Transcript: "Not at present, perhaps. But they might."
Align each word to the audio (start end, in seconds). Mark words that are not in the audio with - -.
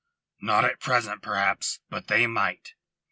"Not 0.41 0.65
at 0.65 0.79
present, 0.79 1.21
perhaps. 1.21 1.79
But 1.91 2.07
they 2.07 2.25
might." 2.25 2.73